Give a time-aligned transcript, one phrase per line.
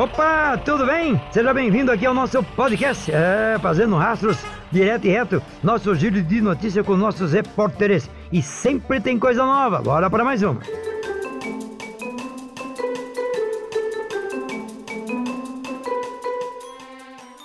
[0.00, 1.20] Opa, tudo bem?
[1.30, 4.38] Seja bem-vindo aqui ao nosso podcast, é, fazendo rastros
[4.72, 8.08] direto e reto, nosso giro de notícia com nossos repórteres.
[8.32, 10.58] E sempre tem coisa nova, bora para mais uma.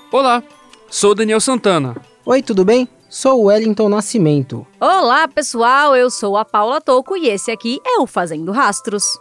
[0.10, 0.42] Olá,
[0.90, 1.98] sou Daniel Santana.
[2.26, 2.88] Oi, tudo bem?
[3.10, 4.66] Sou o Wellington Nascimento.
[4.80, 9.20] Olá, pessoal, eu sou a Paula Toco e esse aqui é o Fazendo Rastros.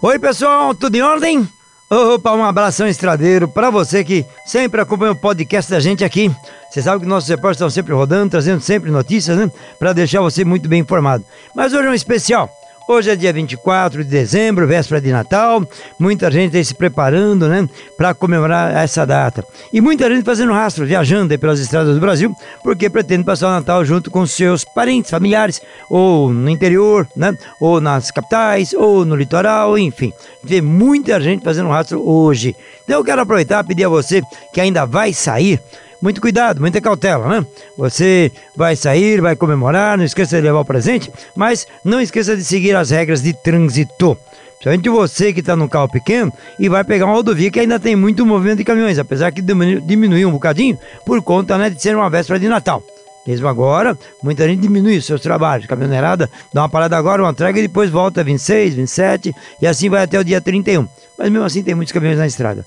[0.00, 1.48] Oi, pessoal, tudo em ordem?
[1.90, 6.30] Opa, um abração estradeiro para você que sempre acompanha o podcast da gente aqui.
[6.70, 9.50] Você sabe que nossos repórteres estão sempre rodando, trazendo sempre notícias, né?
[9.76, 11.24] Para deixar você muito bem informado.
[11.52, 12.48] Mas hoje é um especial.
[12.90, 15.62] Hoje é dia 24 de dezembro, véspera de Natal.
[15.98, 19.44] Muita gente aí se preparando, né, para comemorar essa data.
[19.70, 22.34] E muita gente fazendo rastro, viajando aí pelas estradas do Brasil,
[22.64, 25.60] porque pretende passar o Natal junto com seus parentes, familiares,
[25.90, 30.10] ou no interior, né, ou nas capitais, ou no litoral, enfim.
[30.42, 32.56] Vê muita gente fazendo rastro hoje.
[32.84, 34.22] Então eu quero aproveitar e pedir a você
[34.54, 35.60] que ainda vai sair
[36.00, 37.46] muito cuidado, muita cautela, né?
[37.76, 42.44] Você vai sair, vai comemorar, não esqueça de levar o presente, mas não esqueça de
[42.44, 44.16] seguir as regras de trânsito.
[44.54, 47.94] Principalmente você que está no carro pequeno e vai pegar uma rodovia que ainda tem
[47.94, 50.76] muito movimento de caminhões, apesar que diminuiu um bocadinho
[51.06, 52.82] por conta né, de ser uma véspera de Natal.
[53.24, 55.66] Mesmo agora, muita gente diminui os seus trabalhos.
[55.66, 60.02] Caminhoneirada dá uma parada agora, uma entrega e depois volta 26, 27 e assim vai
[60.02, 60.88] até o dia 31.
[61.16, 62.64] Mas mesmo assim tem muitos caminhões na estrada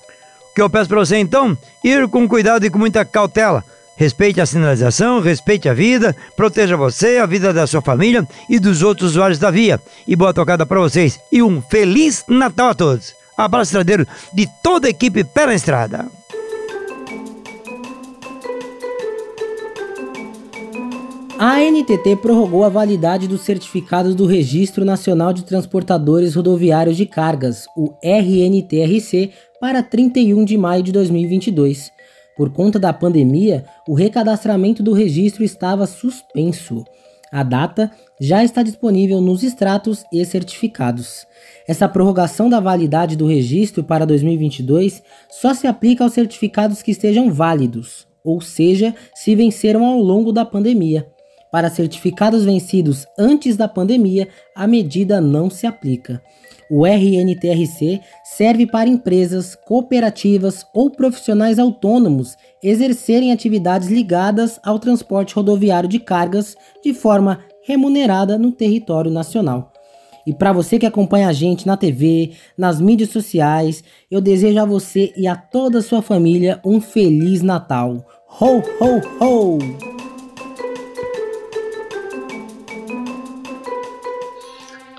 [0.56, 3.64] que eu peço para você então ir com cuidado e com muita cautela.
[3.96, 8.82] Respeite a sinalização, respeite a vida, proteja você, a vida da sua família e dos
[8.82, 9.80] outros usuários da via.
[10.08, 13.14] E boa tocada para vocês e um feliz Natal a todos.
[13.38, 16.06] Abraço estradeiro de toda a equipe Pé na Estrada.
[21.38, 27.66] A ANTT prorrogou a validade dos certificados do Registro Nacional de Transportadores Rodoviários de Cargas,
[27.76, 31.91] o RNTRC, para 31 de maio de 2022.
[32.36, 36.84] Por conta da pandemia, o recadastramento do registro estava suspenso.
[37.31, 41.28] A data já está disponível nos extratos e certificados.
[41.68, 47.31] Essa prorrogação da validade do registro para 2022 só se aplica aos certificados que estejam
[47.31, 51.07] válidos, ou seja, se venceram ao longo da pandemia.
[51.52, 56.19] Para certificados vencidos antes da pandemia, a medida não se aplica.
[56.74, 65.90] O RNTRC serve para empresas, cooperativas ou profissionais autônomos exercerem atividades ligadas ao transporte rodoviário
[65.90, 69.74] de cargas de forma remunerada no território nacional.
[70.26, 74.66] E para você que acompanha a gente na TV, nas mídias sociais, eu desejo a
[74.66, 78.06] você e a toda a sua família um feliz Natal.
[78.40, 80.11] Ho, ho, ho!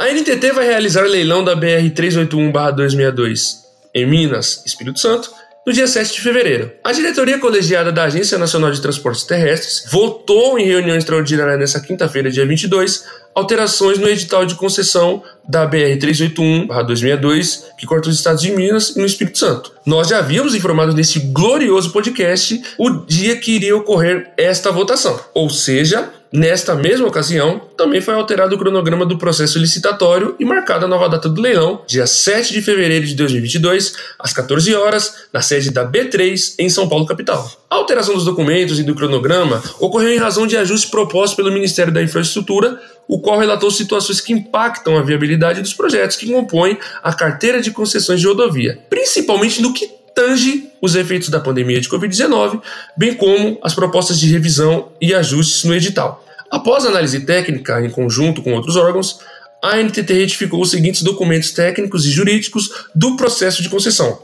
[0.03, 3.59] A NTT vai realizar leilão da BR-381-262
[3.95, 5.31] em Minas, Espírito Santo,
[5.65, 6.73] no dia 7 de fevereiro.
[6.83, 12.33] A diretoria colegiada da Agência Nacional de Transportes Terrestres votou em reunião extraordinária nesta quinta-feira,
[12.33, 18.97] dia 22, alterações no edital de concessão da BR-381-262, que corta os estados de Minas
[18.97, 19.73] e no Espírito Santo.
[19.87, 25.49] Nós já havíamos informado nesse glorioso podcast o dia que iria ocorrer esta votação, ou
[25.49, 30.89] seja, Nesta mesma ocasião, também foi alterado o cronograma do processo licitatório e marcada a
[30.89, 35.71] nova data do leilão, dia 7 de fevereiro de 2022, às 14 horas, na sede
[35.71, 37.51] da B3, em São Paulo, capital.
[37.69, 41.93] A alteração dos documentos e do cronograma ocorreu em razão de ajuste proposto pelo Ministério
[41.93, 47.13] da Infraestrutura, o qual relatou situações que impactam a viabilidade dos projetos que compõem a
[47.13, 52.61] carteira de concessões de rodovia, principalmente no que tange os efeitos da pandemia de Covid-19,
[52.97, 56.25] bem como as propostas de revisão e ajustes no edital.
[56.51, 59.21] Após análise técnica em conjunto com outros órgãos,
[59.63, 64.19] a NTT retificou os seguintes documentos técnicos e jurídicos do processo de concessão: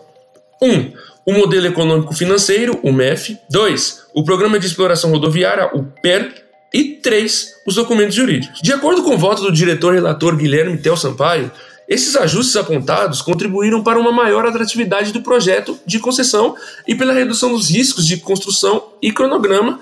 [0.60, 0.70] 1.
[0.70, 0.92] Um,
[1.24, 3.38] o modelo econômico financeiro, o MEF.
[3.50, 4.06] 2.
[4.14, 6.44] O programa de exploração rodoviária, o PER.
[6.72, 7.54] E 3.
[7.66, 8.60] Os documentos jurídicos.
[8.60, 11.50] De acordo com o voto do diretor relator Guilherme Tel Sampaio,
[11.88, 16.54] esses ajustes apontados contribuíram para uma maior atratividade do projeto de concessão
[16.86, 19.80] e pela redução dos riscos de construção e cronograma,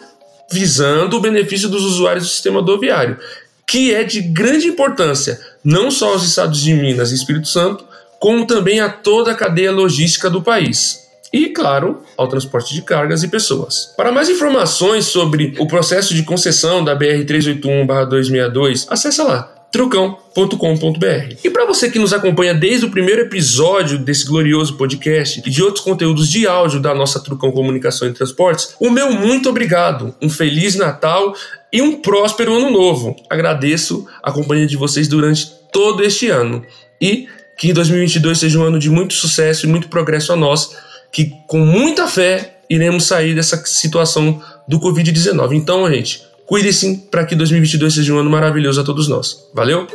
[0.50, 3.19] visando o benefício dos usuários do sistema rodoviário,
[3.67, 7.85] que é de grande importância não só aos estados de Minas e Espírito Santo,
[8.20, 11.05] como também a toda a cadeia logística do país.
[11.32, 13.93] E, claro, ao transporte de cargas e pessoas.
[13.97, 21.37] Para mais informações sobre o processo de concessão da BR-381-262, acessa lá trucão.com.br.
[21.44, 25.62] E para você que nos acompanha desde o primeiro episódio desse glorioso podcast e de
[25.62, 30.31] outros conteúdos de áudio da nossa Trucão Comunicação e Transportes, o meu muito obrigado, um
[30.31, 31.34] feliz Natal
[31.70, 33.14] e um próspero ano novo.
[33.28, 36.64] Agradeço a companhia de vocês durante todo este ano.
[36.99, 37.28] E
[37.58, 40.75] que 2022 seja um ano de muito sucesso e muito progresso a nós,
[41.12, 45.52] que com muita fé iremos sair dessa situação do Covid-19.
[45.52, 49.46] Então, gente, cuide-se para que 2022 seja um ano maravilhoso a todos nós.
[49.52, 49.87] Valeu?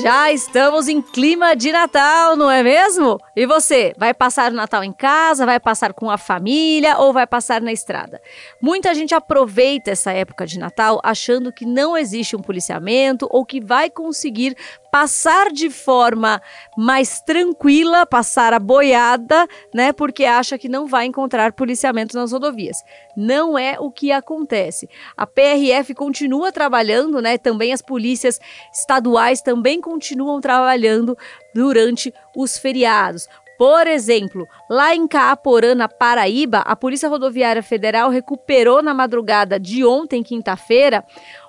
[0.00, 3.18] Já estamos em clima de Natal, não é mesmo?
[3.36, 7.26] E você, vai passar o Natal em casa, vai passar com a família ou vai
[7.26, 8.18] passar na estrada?
[8.62, 13.60] Muita gente aproveita essa época de Natal achando que não existe um policiamento ou que
[13.60, 14.56] vai conseguir
[14.90, 16.42] passar de forma
[16.76, 19.92] mais tranquila, passar a boiada, né?
[19.92, 22.82] Porque acha que não vai encontrar policiamento nas rodovias.
[23.16, 24.88] Não é o que acontece.
[25.16, 27.38] A PRF continua trabalhando, né?
[27.38, 28.40] Também as polícias
[28.72, 31.18] estaduais também continuam trabalhando
[31.52, 33.28] durante os feriados.
[33.60, 39.84] Por exemplo, lá em Caaporã, na Paraíba, a Polícia Rodoviária Federal recuperou na madrugada de
[39.84, 41.04] ontem, quinta-feira,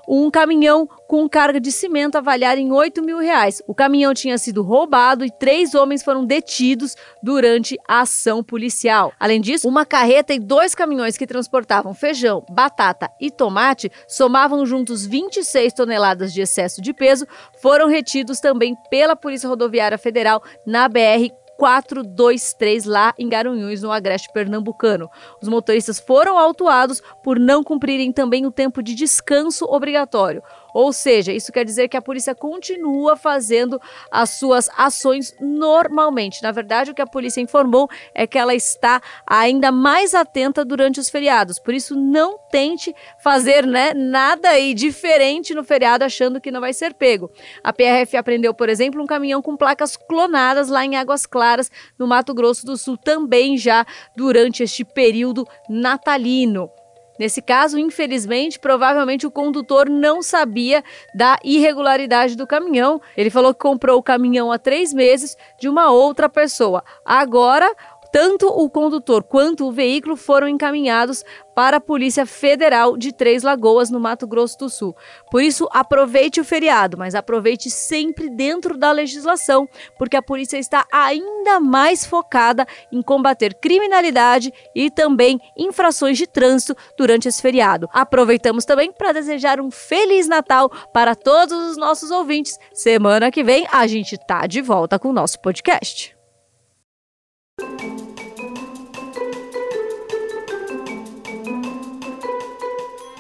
[0.06, 3.62] um caminhão com carga de cimento avaliada em 8 mil reais.
[3.66, 9.14] O caminhão tinha sido roubado e três homens foram detidos durante a ação policial.
[9.18, 15.06] Além disso, uma carreta e dois caminhões que transportavam feijão, batata e tomate somavam juntos
[15.06, 17.26] 26 toneladas de excesso de peso,
[17.62, 24.34] foram retidos também pela Polícia Rodoviária Federal na BR 423 lá em Garanhuns, no Agreste
[24.34, 25.08] Pernambucano.
[25.40, 30.42] Os motoristas foram autuados por não cumprirem também o tempo de descanso obrigatório.
[30.74, 33.80] Ou seja, isso quer dizer que a polícia continua fazendo
[34.12, 36.42] as suas ações normalmente.
[36.42, 41.00] Na verdade, o que a polícia informou é que ela está ainda mais atenta durante
[41.00, 41.60] os feriados.
[41.60, 46.74] Por isso, não tente fazer né, nada aí diferente no feriado achando que não vai
[46.74, 47.32] ser pego.
[47.64, 52.08] A PRF apreendeu, por exemplo, um caminhão com placas clonadas lá em Águas Claras, no
[52.08, 53.86] Mato Grosso do Sul, também já
[54.16, 56.70] durante este período natalino.
[57.20, 63.02] Nesse caso, infelizmente, provavelmente o condutor não sabia da irregularidade do caminhão.
[63.16, 66.84] Ele falou que comprou o caminhão há três meses de uma outra pessoa.
[67.06, 67.74] Agora,
[68.12, 71.24] tanto o condutor quanto o veículo foram encaminhados
[71.56, 74.96] para a Polícia Federal de Três Lagoas, no Mato Grosso do Sul.
[75.30, 79.68] Por isso, aproveite o feriado, mas aproveite sempre dentro da legislação,
[79.98, 86.76] porque a polícia está ainda mais focada em combater criminalidade e também infrações de trânsito
[86.98, 87.90] durante esse feriado.
[87.94, 92.58] Aproveitamos também para desejar um Feliz Natal para todos os nossos ouvintes.
[92.74, 96.21] Semana que vem a gente tá de volta com o nosso podcast.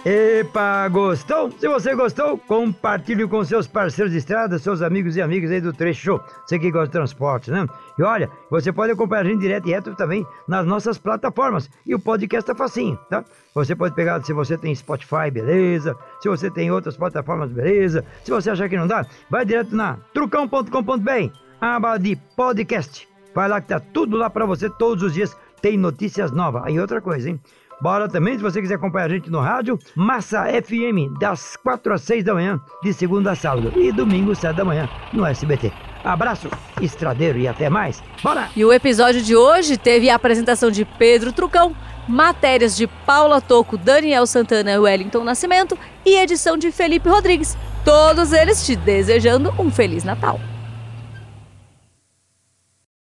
[0.03, 1.51] Epa, gostou?
[1.51, 5.71] Se você gostou, compartilhe com seus parceiros de estrada, seus amigos e amigas aí do
[5.71, 6.19] Trecho.
[6.44, 7.68] Você que gosta de transporte, né?
[8.00, 11.69] E olha, você pode acompanhar a gente direto e reto também nas nossas plataformas.
[11.86, 13.24] E o podcast é facinho, tá?
[13.53, 15.95] Você pode pegar, se você tem Spotify, beleza.
[16.19, 18.03] Se você tem outras plataformas, beleza.
[18.24, 23.07] Se você achar que não dá, vai direto na trucão.com.br, aba de podcast.
[23.36, 25.38] Vai lá que tá tudo lá para você todos os dias.
[25.62, 26.63] Tem notícias novas.
[26.65, 27.39] Aí outra coisa, hein?
[27.81, 32.01] Bora também, se você quiser acompanhar a gente no rádio, Massa FM, das 4 às
[32.04, 33.74] 6 da manhã, de segunda a sábado.
[33.75, 35.74] E domingo, 7 da manhã, no SBT.
[36.04, 36.48] Abraço,
[36.80, 38.04] estradeiro e até mais.
[38.22, 38.50] Bora!
[38.56, 41.75] E o episódio de hoje teve a apresentação de Pedro Trucão,
[42.07, 47.58] matérias de Paula Toco, Daniel Santana e Wellington Nascimento e edição de Felipe Rodrigues.
[47.84, 50.39] Todos eles te desejando um Feliz Natal.